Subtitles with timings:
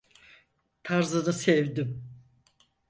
[0.83, 2.03] Tarzını sevdim.